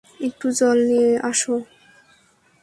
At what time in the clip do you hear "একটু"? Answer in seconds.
0.19-0.47